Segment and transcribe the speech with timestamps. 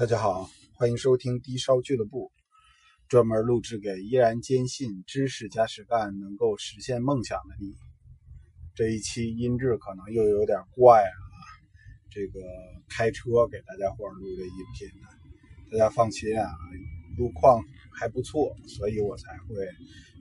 [0.00, 2.32] 大家好，欢迎收听低烧俱乐部，
[3.06, 7.74] 专门录制给依然坚信知识加实干能够实现梦想的你。
[8.74, 11.12] 这一期音质可能又有点怪啊，
[12.08, 12.40] 这个
[12.88, 15.08] 开车给大家伙录这音频呢，
[15.70, 16.48] 大家放心啊，
[17.18, 17.62] 路况
[17.92, 19.68] 还不错，所以我才会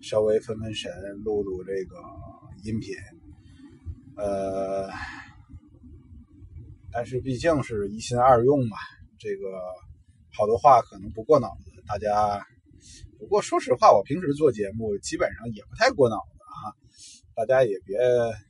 [0.04, 0.92] 稍微分分神
[1.24, 1.96] 录录这个
[2.66, 2.94] 音频。
[4.18, 4.90] 呃，
[6.92, 8.76] 但是毕竟是一心二用嘛。
[9.20, 9.62] 这个
[10.32, 12.44] 好多话可能不过脑子，大家。
[13.20, 16.72] 不过说实话，我平时做节目基本上也不太过脑子啊，
[17.36, 18.00] 大家也别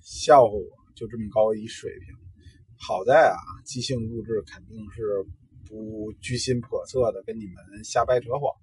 [0.04, 0.64] 笑话我，
[0.96, 2.16] 就这么高一水平。
[2.78, 5.26] 好在啊，即兴录制肯定是
[5.68, 8.54] 不居心叵测的，跟你们瞎掰扯谎。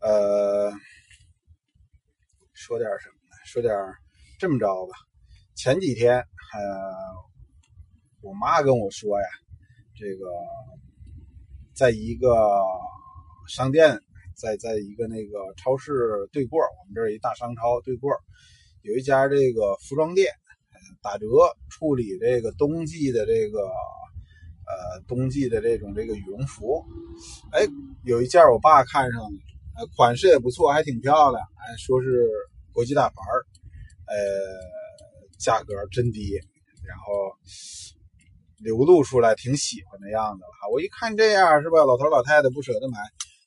[0.00, 0.72] 呃，
[2.54, 3.36] 说点什么呢？
[3.44, 3.74] 说点
[4.38, 4.94] 这么着吧。
[5.54, 6.24] 前几天，呃，
[8.22, 9.26] 我妈跟我说呀，
[9.94, 10.24] 这个。
[11.76, 12.34] 在一个
[13.46, 14.00] 商店，
[14.34, 18.10] 在在一个那个超市对过，我们这儿一大商超对过，
[18.80, 20.32] 有一家这个服装店，
[21.02, 21.26] 打折
[21.68, 26.82] 处理这个冬季的这个呃冬季的这种这个羽绒服，
[27.52, 27.68] 哎，
[28.04, 32.26] 有一件我爸看上了，款式也不错，还挺漂亮，哎，说是
[32.72, 33.44] 国际大牌儿
[34.06, 34.16] 呃，
[35.38, 36.40] 价格真低，
[36.82, 37.36] 然后。
[38.58, 42.98] 流露出来挺喜欢的样子了哈，我一看这样是吧，老头老太太不舍得买，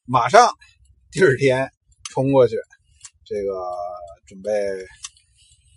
[0.06, 0.54] 马上
[1.12, 1.72] 第二天
[2.12, 2.56] 冲过去，
[3.26, 3.52] 这个
[4.28, 4.52] 准备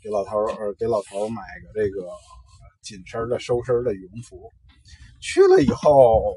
[0.02, 2.06] 给老头呃给老头买个这个
[2.82, 4.50] 紧身的收身的羽绒服。
[5.20, 6.36] 去了以后，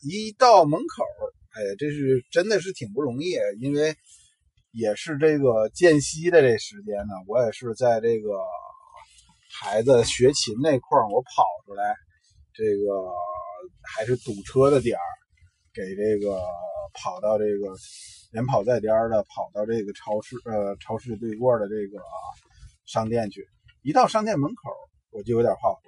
[0.00, 1.04] 一到门口，
[1.50, 3.94] 哎，这是真的是挺不容易，因为
[4.70, 8.30] 也是这个间隙的这时间呢，我也是在这个。
[9.62, 11.94] 孩子学琴那块儿，我跑出来，
[12.52, 13.14] 这个
[13.94, 15.06] 还是堵车的点儿，
[15.72, 16.42] 给这个
[16.92, 17.72] 跑到这个
[18.32, 22.02] 连跑带颠的跑到这个超市呃超市对过的这个
[22.86, 23.46] 商店去。
[23.82, 24.70] 一到商店门口，
[25.10, 25.78] 我就有点怕，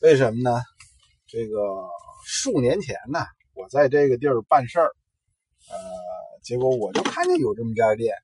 [0.00, 0.62] 为什么呢？
[1.26, 1.58] 这个
[2.24, 3.18] 数年前呢，
[3.54, 4.94] 我在这个地儿办事儿，
[5.68, 5.76] 呃，
[6.44, 8.14] 结果我就看见有这么家店，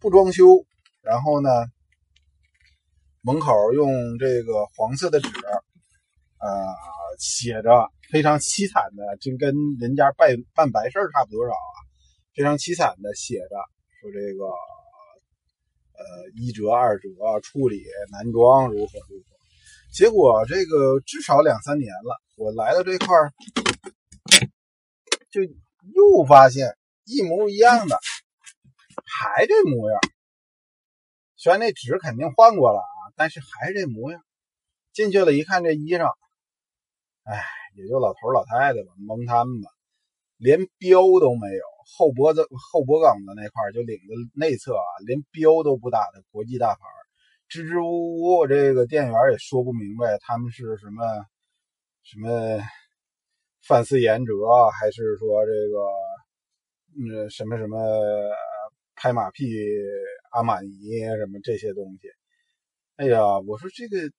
[0.00, 0.66] 不装修，
[1.02, 1.48] 然后呢。
[3.28, 6.48] 门口用这个黄色的纸，呃，
[7.18, 11.76] 写着非常凄惨的，就跟人家办办白事差不多少啊，
[12.34, 13.56] 非常凄惨的写着
[14.00, 14.46] 说这个，
[15.92, 17.08] 呃，一折二折
[17.42, 19.36] 处理男装如何如何。
[19.92, 23.30] 结果这个至少两三年了，我来到这块儿，
[25.30, 26.74] 就又发现
[27.04, 28.00] 一模一样的，
[29.04, 30.00] 还这模样。
[31.36, 32.80] 虽然那纸肯定换过了。
[33.18, 34.22] 但是还是这模样，
[34.92, 36.08] 进去了一看这衣裳，
[37.24, 37.42] 哎，
[37.74, 39.68] 也就老头老太太吧，蒙他们吧，
[40.36, 41.64] 连标都没有，
[41.96, 46.80] 后脖子后脖梗子那块就领子内侧啊，连标都不打的国际大牌，
[47.48, 51.04] 支支吾吾，这个店员也说不明白他们是什么
[52.04, 52.62] 什么
[53.66, 54.32] 范思言哲，
[54.78, 55.82] 还是说这个
[56.94, 57.76] 嗯什么什么
[58.94, 59.44] 拍马屁
[60.30, 60.70] 阿玛尼
[61.18, 62.17] 什么这些东西。
[62.98, 64.10] 哎呀，我说这个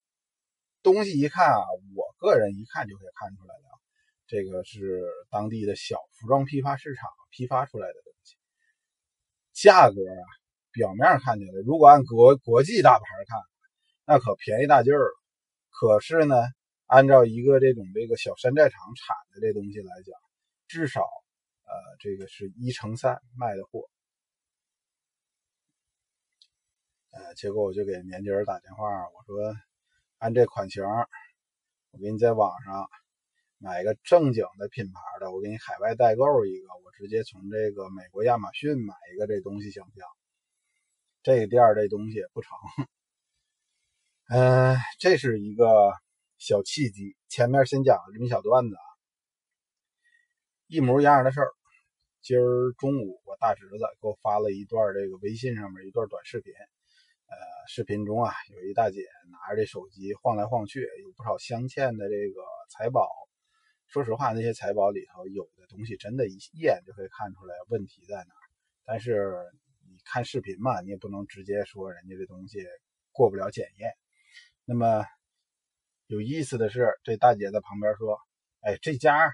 [0.82, 1.60] 东西一看啊，
[1.98, 3.78] 我个人一看就可以看出来了，
[4.26, 8.38] 这个是当地的小服装批发市场批发出来的东西。
[9.52, 10.24] 价格啊，
[10.72, 13.38] 表面看起来，如果按国国际大牌看，
[14.06, 15.22] 那可便宜大劲儿了。
[15.72, 16.38] 可是呢，
[16.86, 20.16] 按照一个这种这个小山寨厂产的这东西来讲，
[20.70, 23.90] 至少呃，这个是一乘三卖的货。
[27.12, 29.56] 呃，结果我就给年轻人打电话，我说
[30.20, 32.88] 按这款型，我给你在网上
[33.58, 40.04] 买一个正经的品牌的，我给你海外代购一个，我直接从这个美国亚马逊买一个，这东西行不行？
[41.24, 42.52] 这个店这东西不成。
[44.30, 45.92] 嗯，这是一个
[46.38, 47.18] 小契机。
[47.28, 48.86] 前面先讲了这么一小段子啊，
[50.68, 51.50] 一模一样的事儿。
[52.22, 56.54] 今儿中午，我大侄子给我发了一段这个微信上面一段短视频。
[57.30, 57.38] 呃，
[57.68, 62.42] 视频中啊，有一大姐拿着这手机晃来晃去，有不少镶嵌的这个
[62.72, 63.08] 财宝。
[63.88, 68.32] 说实话，那些财宝里头有的东西，真的一一眼就可以看出来问题在哪。
[68.84, 69.36] 但是
[69.88, 72.66] 你看视频嘛，你也不能直接说人家这东西
[73.12, 73.92] 过不了检验。
[74.66, 75.06] 那么
[76.08, 78.20] 有意思的是，这大姐在旁边说
[78.62, 79.32] ：“哎，这家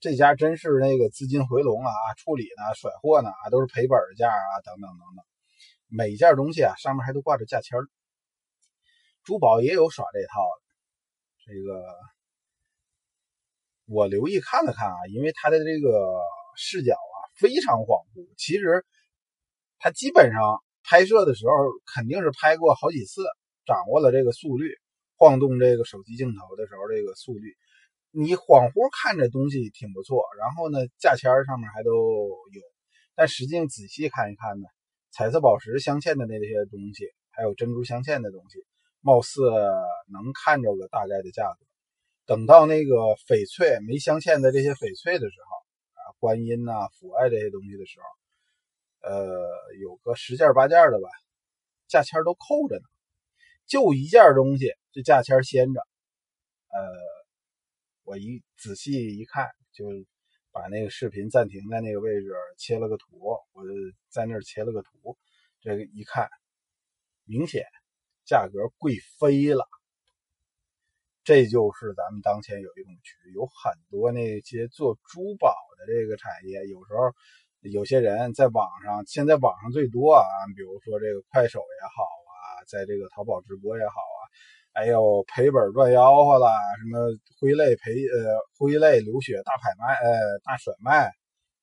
[0.00, 5.24] 这家真是那个资金回笼啊，处理呢，甩货呢，都是赔本的价啊，等等等等。”
[5.88, 7.78] 每件东西啊，上面还都挂着价签。
[9.24, 11.84] 珠宝也有耍这套的，这个
[13.86, 16.20] 我留意看了看啊，因为他的这个
[16.56, 18.26] 视角啊非常恍惚。
[18.36, 18.86] 其实
[19.78, 21.52] 他基本上拍摄的时候
[21.94, 23.22] 肯定是拍过好几次，
[23.66, 24.74] 掌握了这个速率，
[25.16, 27.54] 晃动这个手机镜头的时候这个速率，
[28.10, 30.24] 你恍惚看着东西挺不错。
[30.38, 32.62] 然后呢，价签上面还都有，
[33.14, 34.66] 但实际仔细看一看呢，
[35.18, 38.64] 彩色宝石镶嵌的那些东西，还有珍珠镶嵌的东西，
[39.00, 39.40] 貌似
[40.12, 41.66] 能看着个大概的价格。
[42.24, 42.94] 等到那个
[43.26, 45.56] 翡翠没镶嵌的这些翡翠的时候
[45.98, 49.44] 啊，观音呐、父爱这些东西的时候，呃，
[49.80, 51.08] 有个十件八件的吧，
[51.88, 52.84] 价签都扣着呢。
[53.66, 55.80] 就一件东西，这价签掀着。
[55.80, 56.78] 呃，
[58.04, 59.84] 我一仔细一看，就
[60.58, 63.06] 把那个视频暂停在那个位置，切了个图，
[63.52, 63.70] 我就
[64.08, 65.16] 在那儿切了个图。
[65.60, 66.28] 这个一看，
[67.24, 67.64] 明显
[68.26, 69.64] 价格贵飞了。
[71.22, 77.14] 这就是咱们当前有一种局，有很多那些做珠宝的这个产业，有时候
[77.60, 80.26] 有些人在网上，现在网上最多啊，
[80.56, 83.94] 比如说这个快手也好啊，在这个淘宝直播也好，
[84.78, 86.46] 哎呦赔本赚吆喝了，
[86.78, 87.00] 什么
[87.40, 91.10] 挥泪赔呃挥泪流血大拍卖呃大甩卖，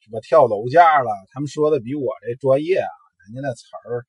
[0.01, 2.91] 什么跳楼价了，他们说的比我这专业啊，
[3.23, 4.03] 人家那词儿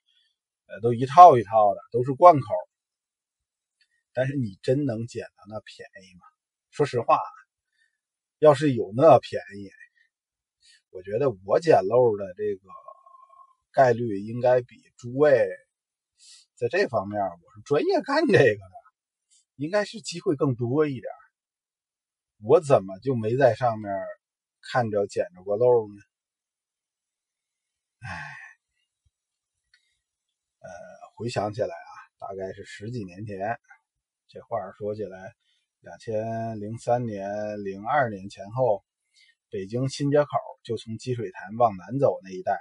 [0.66, 2.46] 呃都一套一套的，都是贯口。
[4.12, 6.26] 但是你真能捡到那便宜吗？
[6.70, 7.20] 说实话，
[8.40, 9.70] 要是有那便宜，
[10.90, 12.68] 我觉得我捡漏的这个
[13.70, 15.48] 概率应该比诸位
[16.56, 18.75] 在这方面，我是专业干这个的，
[19.56, 21.04] 应该是机会更多一点。
[22.42, 23.90] 我怎么就没在上面
[24.60, 25.94] 看着捡着过漏呢？
[28.00, 28.08] 哎，
[30.60, 30.68] 呃，
[31.14, 33.58] 回想起来啊，大概是十几年前。
[34.28, 35.34] 这话说起来，
[35.80, 38.84] 两千零三年、零二年前后，
[39.48, 40.28] 北京新街口
[40.62, 42.60] 就从积水潭往南走那一带，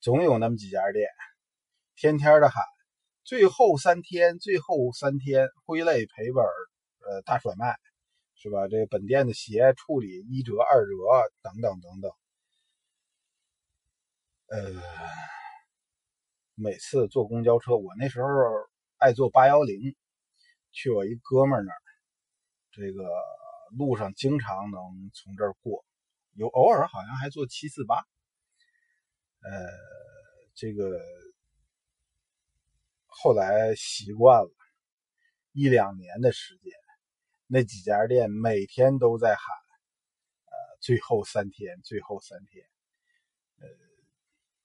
[0.00, 1.08] 总有那么几家店，
[1.94, 2.64] 天天的喊
[3.24, 6.44] “最后三天，最后三天，挥泪赔本，
[7.08, 7.74] 呃，大甩卖，
[8.36, 8.68] 是吧？
[8.68, 10.92] 这个本店的鞋处理一折、二折，
[11.42, 12.12] 等等等等。”
[14.48, 14.82] 呃，
[16.54, 18.28] 每次坐公交车，我那时候
[18.98, 19.96] 爱坐八幺零。
[20.76, 21.82] 去我一哥们那儿，
[22.72, 23.08] 这个
[23.78, 25.84] 路上经常能从这儿过，
[26.32, 27.94] 有偶尔好像还坐七四八。
[29.40, 29.70] 呃，
[30.56, 31.00] 这个
[33.22, 34.50] 后来习惯了，
[35.52, 36.72] 一两年的时间，
[37.46, 39.56] 那几家店每天都在喊，
[40.46, 42.66] 呃，最后三天，最后三天。
[43.60, 43.68] 呃，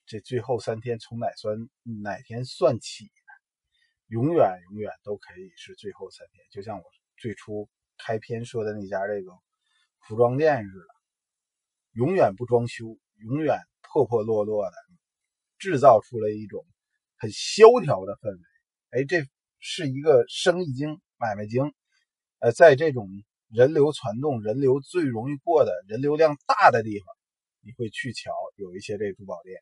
[0.07, 3.11] 这最后三天从哪算哪天算起？
[4.07, 6.83] 永远永远都可以是最后三天，就像我
[7.17, 7.69] 最初
[7.99, 9.31] 开篇说的那家这个
[9.99, 10.87] 服装店似的，
[11.91, 14.75] 永远不装修，永远破破落落的，
[15.59, 16.65] 制造出了一种
[17.19, 18.43] 很萧条的氛围。
[18.91, 19.23] 哎，这
[19.59, 21.73] 是一个生意经、买卖经。
[22.39, 23.09] 呃，在这种
[23.49, 27.07] 人流攒动、人流最容易过的人流量大的地方，
[27.59, 29.59] 你会去瞧有一些这珠宝店。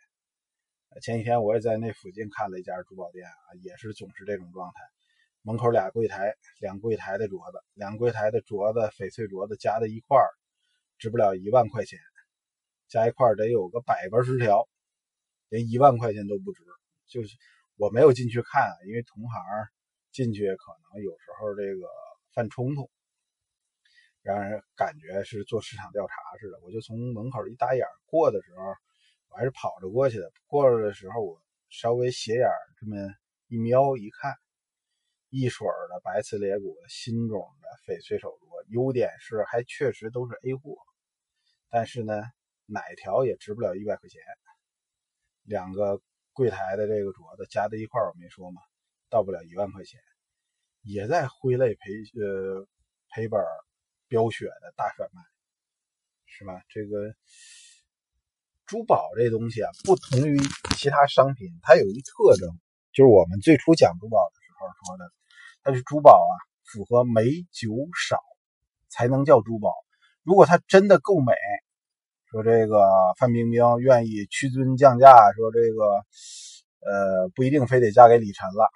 [1.01, 4.81] 前几天我也在那附近看了一家珠宝店啊，也是总是这种状态，
[5.41, 10.29] 门口俩柜台，两柜台的镯子，两柜台的镯子，翡翠镯子加在一块儿，
[10.99, 11.99] 值不了一万块钱，
[12.87, 14.69] 加一块儿得有个百八十条，
[15.49, 16.61] 连一万块钱都不值。
[17.07, 17.35] 就是
[17.75, 19.41] 我没有进去看，因为同行
[20.11, 21.87] 进去可能有时候这个
[22.33, 22.89] 犯冲突，
[24.21, 26.59] 让人感觉是做市场调查似的。
[26.63, 28.63] 我就从门口一打眼过的时候。
[29.29, 30.31] 我还是跑着过去的。
[30.45, 32.47] 过了的时候，我稍微斜眼
[32.79, 32.95] 这么
[33.47, 34.33] 一瞄一看，
[35.27, 40.77] 一水的白瓷裂骨新种的翡翠手镯，优点是还确实都是 A 货，
[41.69, 42.23] 但是呢，
[42.67, 44.21] 哪条也值不了一百块钱。
[45.43, 46.01] 两个
[46.37, 48.61] 柜台的这个镯子加在一块儿，我没说嘛，
[49.09, 49.99] 到不了一万块钱，
[50.83, 51.81] 也在挥泪赔
[52.21, 52.67] 呃
[53.09, 53.41] 赔本
[54.07, 55.21] 飙血的大甩卖，
[56.27, 56.61] 是吧？
[56.69, 57.11] 这个。
[58.67, 60.37] 珠宝这东西啊，不同于
[60.75, 62.49] 其他商品，它有一特征，
[62.91, 65.09] 就是我们最初讲珠宝的时候说的，
[65.63, 66.33] 它是珠宝啊，
[66.65, 68.19] 符合美酒少
[68.89, 69.73] 才能叫珠宝。
[70.21, 71.31] 如果它真的够美，
[72.37, 72.85] 说这个
[73.17, 75.85] 范冰冰愿意屈尊降价，说这个
[76.85, 78.69] 呃不一定非得嫁给李晨了，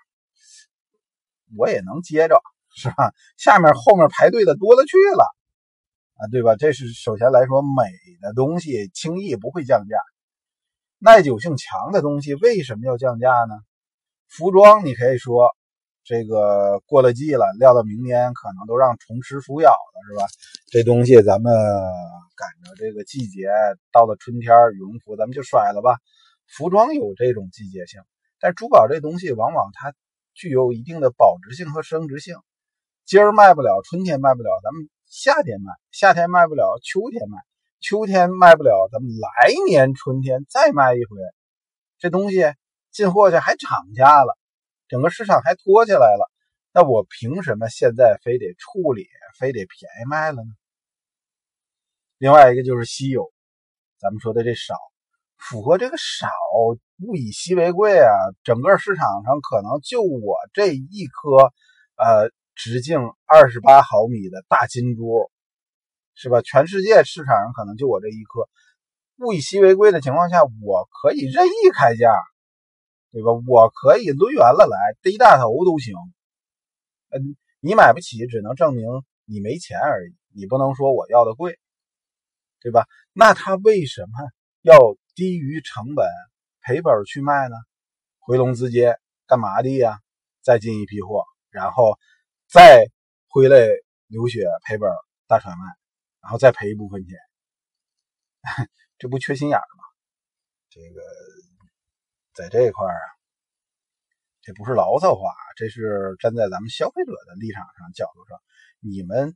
[1.56, 2.42] 我也能接着，
[2.76, 3.14] 是吧？
[3.38, 5.24] 下面后面排队的多了去了。
[6.16, 6.56] 啊，对吧？
[6.56, 7.84] 这是首先来说，美
[8.20, 9.96] 的东西轻易不会降价，
[10.98, 13.56] 耐久性强的东西为什么要降价呢？
[14.28, 15.52] 服装你可以说，
[16.12, 20.26] 这个过了季了，撂到明年可能都让虫吃鼠咬了，是吧？
[20.70, 21.54] 这东西咱们
[22.36, 23.48] 赶着这个季节
[23.94, 26.00] 到了春天，羽绒服咱们就甩了吧。
[26.50, 28.02] 服装有这种季节性，
[28.42, 29.94] 但珠宝这东西往往它
[30.34, 32.36] 具有一定的保值性和升值性。
[33.06, 37.38] 今儿卖不了，春天卖不了，咱们夏天卖；夏天卖不了，秋天卖；
[37.80, 41.16] 秋天卖不了，咱们来年春天再卖一回。
[42.00, 42.54] 这东西
[42.92, 44.38] 进货去还涨价了，
[44.92, 46.30] 整个市场还拖起来了。
[46.74, 49.08] 那我凭什么现在非得处理，
[49.40, 50.52] 非得便宜卖了呢？
[52.18, 53.32] 另外一个就是稀有，
[54.02, 54.76] 咱们说的这少。
[55.38, 56.28] 符合这个少，
[57.00, 58.12] 物以稀为贵啊！
[58.44, 61.54] 整个市场上可能就我这一颗，
[61.96, 65.32] 呃，直径二十八毫米的大金珠，
[66.16, 66.42] 是吧？
[66.42, 68.50] 全世界市场上可能就我这一颗。
[69.26, 72.12] 物以稀为贵的情况下，我可以任意开价，
[73.12, 73.32] 对吧？
[73.48, 75.96] 我可以抡圆了来，逮大头都行。
[77.10, 78.86] 嗯，你买不起，只能证明
[79.26, 80.16] 你没钱而已。
[80.34, 81.60] 你不能说我要的贵，
[82.62, 82.88] 对吧？
[83.14, 84.78] 那他为什么要？
[85.14, 86.08] 低于成本
[86.62, 87.56] 赔本去卖呢？
[88.20, 88.94] 回笼资金
[89.28, 90.00] 干嘛的呀？
[90.42, 92.00] 再进一批货，然后
[92.48, 92.86] 再
[93.28, 93.58] 回来
[94.08, 94.90] 流血赔本
[95.28, 95.66] 大甩卖，
[96.22, 97.18] 然后再赔一部分钱，
[98.98, 99.84] 这不缺心眼吗？
[100.70, 101.02] 这个
[102.42, 103.06] 在这一块啊，
[104.42, 108.40] 这不是牢骚话，这是站在咱们消费者的立场上角度上，
[108.80, 109.36] 你们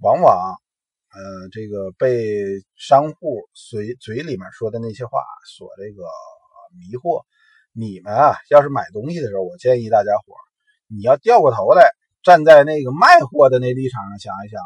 [0.00, 0.60] 往往。
[1.14, 6.04] 呃，这个被商户嘴嘴里面说的那些话所这个
[6.80, 7.22] 迷惑，
[7.74, 10.32] 你们啊，要是买东西的时候，我建议大家伙
[10.86, 11.90] 你要掉过头来，
[12.22, 14.58] 站在那个卖货的那立场上想一想，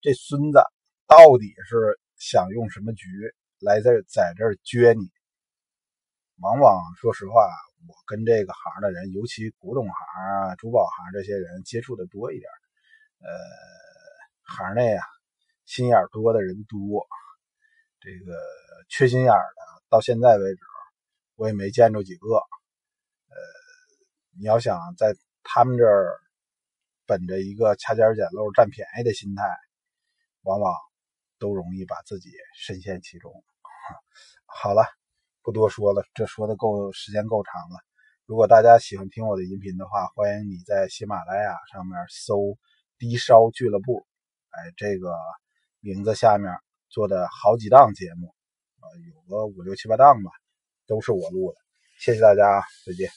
[0.00, 0.58] 这孙子
[1.06, 3.06] 到底是想用什么局
[3.60, 5.08] 来在在这儿撅你？
[6.40, 7.48] 往往说实话，
[7.86, 12.50] 我跟这个行的人，尤其古董行啊、珠宝行这些人接触的多一点，
[13.20, 13.28] 呃，
[14.42, 15.02] 行内啊。
[15.66, 17.06] 心眼多的人多，
[17.98, 18.36] 这个
[18.90, 20.60] 缺心眼的，到现在为止
[21.36, 22.28] 我也没见着几个。
[22.34, 23.34] 呃，
[24.38, 26.20] 你要想在他们这儿
[27.06, 29.42] 本着一个掐尖捡漏、占便宜的心态，
[30.42, 30.74] 往往
[31.38, 33.32] 都容易把自己深陷其中。
[34.44, 34.84] 好了，
[35.44, 37.78] 不多说了，这说的够时间够长了。
[38.26, 42.58] 如果大家喜欢听我的音频的话，欢迎你在喜马拉雅上面搜
[42.98, 44.04] “低烧俱乐部”。
[44.50, 45.14] 哎，这个。
[45.86, 46.50] 名字下面
[46.88, 48.28] 做的好几档节目，
[48.80, 50.30] 啊，有个五六七八档吧，
[50.86, 51.58] 都是我录的。
[51.98, 53.14] 谢谢大家，再见。